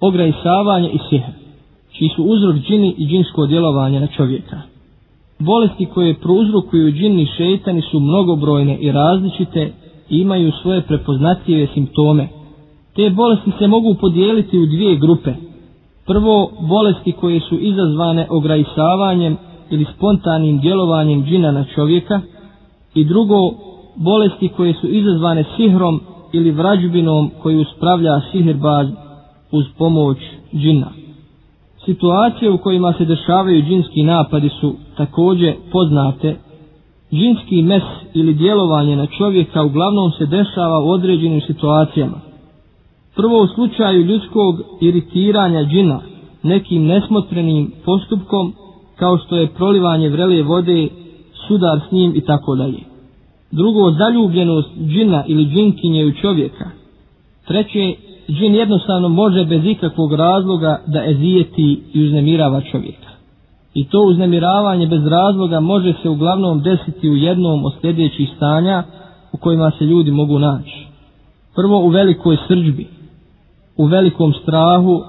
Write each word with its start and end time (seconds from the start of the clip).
ograjsavanje 0.00 0.90
i 0.90 0.98
sihr, 1.10 1.30
čiji 1.92 2.08
su 2.16 2.22
uzrok 2.22 2.56
džini 2.56 2.94
i 2.98 3.06
džinsko 3.06 3.46
djelovanje 3.46 4.00
na 4.00 4.06
čovjeka. 4.06 4.60
Bolesti 5.38 5.86
koje 5.86 6.14
prouzrokuju 6.14 6.92
džinni 6.92 7.26
šeitani 7.36 7.82
su 7.90 8.00
mnogobrojne 8.00 8.76
i 8.76 8.92
različite 8.92 9.72
i 10.10 10.18
imaju 10.18 10.52
svoje 10.62 10.82
prepoznatljive 10.82 11.66
simptome. 11.74 12.28
Te 12.94 13.10
bolesti 13.10 13.50
se 13.58 13.66
mogu 13.66 13.94
podijeliti 13.94 14.58
u 14.58 14.66
dvije 14.66 14.96
grupe. 14.96 15.32
Prvo, 16.06 16.50
bolesti 16.60 17.12
koje 17.12 17.40
su 17.40 17.58
izazvane 17.58 18.26
ograjsavanjem 18.30 19.36
ili 19.70 19.86
spontanim 19.96 20.60
djelovanjem 20.60 21.24
džina 21.24 21.52
na 21.52 21.64
čovjeka 21.74 22.20
i 22.94 23.04
drugo, 23.04 23.52
bolesti 23.96 24.48
koje 24.48 24.74
su 24.74 24.88
izazvane 24.88 25.44
sihrom 25.56 26.00
ili 26.32 26.50
vrađbinom 26.50 27.30
koju 27.42 27.64
spravlja 27.76 28.20
sihirbaz 28.32 29.05
uz 29.58 29.64
pomoć 29.78 30.18
džina. 30.54 30.90
Situacije 31.84 32.50
u 32.50 32.58
kojima 32.58 32.92
se 32.98 33.04
dešavaju 33.04 33.62
džinski 33.62 34.02
napadi 34.02 34.50
su 34.60 34.74
također 34.96 35.54
poznate. 35.72 36.36
Džinski 37.12 37.62
mes 37.62 37.82
ili 38.14 38.34
djelovanje 38.34 38.96
na 38.96 39.06
čovjeka 39.06 39.62
uglavnom 39.62 40.10
se 40.18 40.26
dešava 40.26 40.78
u 40.78 40.90
određenim 40.90 41.40
situacijama. 41.40 42.20
Prvo 43.16 43.42
u 43.42 43.46
slučaju 43.54 44.04
ljudskog 44.04 44.54
iritiranja 44.80 45.64
džina 45.64 46.00
nekim 46.42 46.86
nesmotrenim 46.86 47.72
postupkom 47.84 48.52
kao 48.96 49.18
što 49.18 49.36
je 49.36 49.54
prolivanje 49.54 50.08
vrele 50.08 50.42
vode, 50.42 50.88
sudar 51.48 51.80
s 51.88 51.92
njim 51.92 52.12
i 52.16 52.20
tako 52.20 52.56
dalje. 52.56 52.78
Drugo, 53.50 53.90
zaljubljenost 53.90 54.70
džina 54.78 55.24
ili 55.26 55.46
džinkinje 55.46 56.04
u 56.04 56.12
čovjeka. 56.12 56.70
Treće, 57.46 57.94
džin 58.28 58.54
jednostavno 58.54 59.08
može 59.08 59.44
bez 59.44 59.64
ikakvog 59.64 60.14
razloga 60.14 60.80
da 60.86 61.04
ezijeti 61.04 61.82
i 61.92 62.04
uznemirava 62.04 62.60
čovjeka. 62.60 63.08
I 63.74 63.84
to 63.88 64.02
uznemiravanje 64.02 64.86
bez 64.86 65.06
razloga 65.06 65.60
može 65.60 65.94
se 66.02 66.08
uglavnom 66.08 66.62
desiti 66.62 67.08
u 67.08 67.16
jednom 67.16 67.64
od 67.64 67.72
sljedećih 67.80 68.28
stanja 68.36 68.82
u 69.32 69.36
kojima 69.36 69.70
se 69.78 69.84
ljudi 69.84 70.10
mogu 70.10 70.38
naći. 70.38 70.86
Prvo 71.54 71.78
u 71.78 71.88
velikoj 71.88 72.36
srđbi, 72.48 72.86
u 73.76 73.84
velikom 73.84 74.32
strahu, 74.42 75.02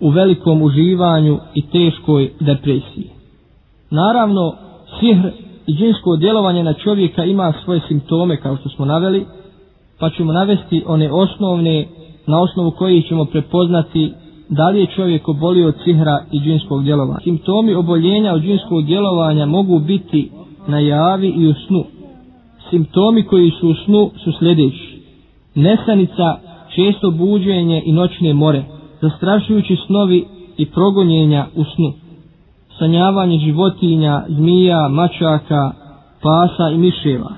u 0.00 0.08
velikom 0.08 0.62
uživanju 0.62 1.38
i 1.54 1.62
teškoj 1.62 2.32
depresiji. 2.40 3.10
Naravno, 3.90 4.54
sihr 5.00 5.26
i 5.66 5.72
džinsko 5.74 6.16
djelovanje 6.16 6.64
na 6.64 6.72
čovjeka 6.72 7.24
ima 7.24 7.52
svoje 7.64 7.80
simptome 7.88 8.36
kao 8.36 8.56
što 8.56 8.68
smo 8.68 8.84
naveli, 8.84 9.26
pa 9.98 10.10
ćemo 10.10 10.32
navesti 10.32 10.82
one 10.86 11.12
osnovne 11.12 11.86
na 12.26 12.40
osnovu 12.40 12.70
kojih 12.70 13.06
ćemo 13.08 13.24
prepoznati 13.24 14.12
da 14.48 14.68
li 14.68 14.80
je 14.80 14.86
čovjek 14.86 15.28
obolio 15.28 15.68
od 15.68 15.74
sihra 15.84 16.24
i 16.32 16.40
džinskog 16.40 16.84
djelovanja. 16.84 17.20
Simptomi 17.24 17.74
oboljenja 17.74 18.32
od 18.32 18.42
džinskog 18.42 18.84
djelovanja 18.84 19.46
mogu 19.46 19.78
biti 19.78 20.30
na 20.66 20.78
javi 20.78 21.28
i 21.28 21.48
u 21.48 21.54
snu. 21.66 21.84
Simptomi 22.70 23.22
koji 23.22 23.50
su 23.60 23.68
u 23.68 23.74
snu 23.74 24.10
su 24.24 24.32
sljedeći. 24.38 25.02
Nesanica, 25.54 26.36
često 26.74 27.10
buđenje 27.10 27.82
i 27.86 27.92
noćne 27.92 28.34
more, 28.34 28.64
zastrašujući 29.00 29.76
snovi 29.86 30.24
i 30.56 30.66
progonjenja 30.66 31.46
u 31.56 31.64
snu. 31.64 31.92
Sanjavanje 32.78 33.38
životinja, 33.38 34.22
zmija, 34.28 34.88
mačaka, 34.88 35.72
pasa 36.22 36.70
i 36.74 36.78
miševa. 36.78 37.30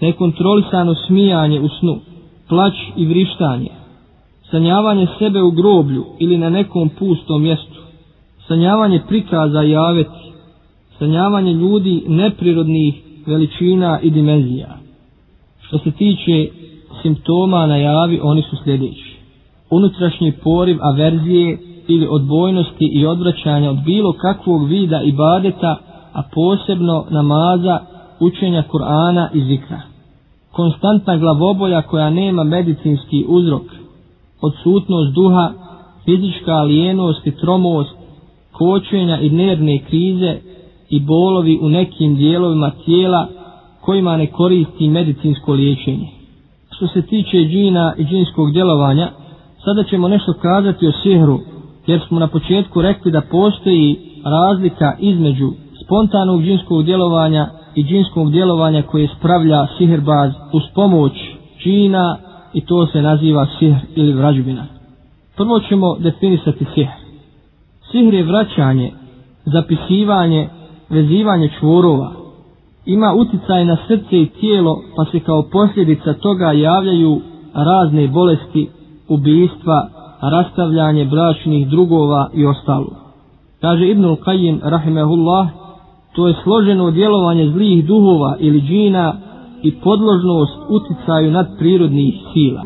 Nekontrolisano 0.00 0.94
smijanje 1.06 1.60
u 1.60 1.68
snu, 1.68 1.98
plać 2.48 2.74
i 2.96 3.06
vrištanje, 3.06 3.70
sanjavanje 4.52 5.06
sebe 5.18 5.42
u 5.42 5.50
groblju 5.50 6.04
ili 6.18 6.38
na 6.38 6.50
nekom 6.50 6.88
pustom 6.98 7.42
mjestu, 7.42 7.80
sanjavanje 8.48 9.00
prikaza 9.08 9.62
i 9.62 9.76
aveti, 9.76 10.32
sanjavanje 10.98 11.52
ljudi 11.52 12.02
neprirodnih 12.08 12.94
veličina 13.26 14.00
i 14.02 14.10
dimenzija. 14.10 14.68
Što 15.60 15.78
se 15.78 15.90
tiče 15.90 16.48
simptoma 17.02 17.66
na 17.66 17.76
javi, 17.76 18.20
oni 18.22 18.42
su 18.42 18.56
sljedeći. 18.64 19.16
Unutrašnji 19.70 20.32
poriv 20.32 20.78
averzije 20.80 21.58
ili 21.88 22.06
odbojnosti 22.10 22.90
i 22.92 23.06
odvraćanja 23.06 23.70
od 23.70 23.78
bilo 23.84 24.12
kakvog 24.12 24.68
vida 24.68 25.02
i 25.02 25.12
badeta, 25.12 25.76
a 26.12 26.22
posebno 26.34 27.04
namaza, 27.10 27.78
učenja 28.20 28.62
Kur'ana 28.72 29.28
i 29.34 29.44
zikra. 29.44 29.80
Konstantna 30.50 31.16
glavobolja 31.16 31.82
koja 31.82 32.10
nema 32.10 32.44
medicinski 32.44 33.24
uzrok, 33.28 33.62
odsutnost 34.42 35.14
duha, 35.14 35.52
fizička 36.04 36.52
alijenost 36.52 37.26
i 37.26 37.30
tromost, 37.36 37.90
kočenja 38.52 39.18
i 39.20 39.30
nervne 39.30 39.78
krize 39.78 40.36
i 40.90 41.00
bolovi 41.00 41.58
u 41.62 41.68
nekim 41.68 42.16
dijelovima 42.16 42.70
tijela 42.84 43.26
kojima 43.80 44.16
ne 44.16 44.26
koristi 44.26 44.88
medicinsko 44.88 45.52
liječenje. 45.52 46.08
Što 46.76 46.86
se 46.86 47.02
tiče 47.02 47.36
džina 47.36 47.94
i 47.98 48.04
džinskog 48.04 48.52
djelovanja, 48.52 49.08
sada 49.64 49.84
ćemo 49.90 50.08
nešto 50.08 50.32
kazati 50.32 50.86
o 50.86 50.92
sihru, 51.02 51.38
jer 51.86 52.00
smo 52.08 52.20
na 52.20 52.26
početku 52.28 52.82
rekli 52.82 53.10
da 53.12 53.20
postoji 53.20 53.96
razlika 54.24 54.96
između 55.00 55.52
spontanog 55.84 56.42
džinskog 56.42 56.84
djelovanja 56.84 57.48
i 57.74 57.84
džinskog 57.84 58.30
djelovanja 58.32 58.82
koje 58.82 59.08
spravlja 59.18 59.66
sihirbaz 59.78 60.30
uz 60.52 60.62
pomoć 60.74 61.12
džina 61.64 62.16
i 62.54 62.60
to 62.60 62.86
se 62.86 63.02
naziva 63.02 63.46
sihr 63.58 63.74
ili 63.94 64.12
vrađbina. 64.12 64.66
Prvo 65.36 65.60
ćemo 65.60 65.96
definisati 65.98 66.64
sihr. 66.74 66.88
Sihr 67.90 68.14
je 68.14 68.22
vraćanje, 68.22 68.92
zapisivanje, 69.44 70.48
vezivanje 70.90 71.50
čvorova. 71.60 72.12
Ima 72.86 73.14
uticaj 73.14 73.64
na 73.64 73.76
srce 73.88 74.22
i 74.22 74.26
tijelo, 74.40 74.82
pa 74.96 75.04
se 75.04 75.20
kao 75.20 75.42
posljedica 75.42 76.12
toga 76.14 76.52
javljaju 76.52 77.20
razne 77.54 78.08
bolesti, 78.08 78.68
ubijstva, 79.08 79.88
rastavljanje 80.20 81.04
bračnih 81.04 81.68
drugova 81.68 82.30
i 82.34 82.46
ostalo. 82.46 82.90
Kaže 83.60 83.88
Ibnul 83.88 84.16
Qayyim, 84.16 84.60
rahimehullah, 84.62 85.48
to 86.14 86.28
je 86.28 86.34
složeno 86.42 86.90
djelovanje 86.90 87.50
zlih 87.50 87.86
duhova 87.86 88.36
ili 88.38 88.60
džina 88.60 89.14
i 89.62 89.80
podložnost 89.80 90.58
uticaju 90.68 91.30
nad 91.30 91.46
prirodnih 91.58 92.14
sila. 92.32 92.60